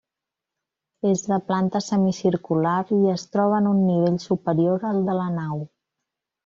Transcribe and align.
És 1.09 1.21
de 1.31 1.37
planta 1.51 1.81
semicircular, 1.89 2.75
i 2.97 2.99
es 3.19 3.29
troba 3.37 3.61
en 3.63 3.71
un 3.75 3.85
nivell 3.93 4.19
superior 4.29 4.93
al 4.95 5.03
de 5.11 5.21
la 5.23 5.33
nau. 5.41 5.67